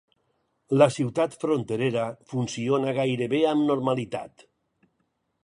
[0.81, 4.49] La ciutat fronterera funciona gairebé amb normalitat.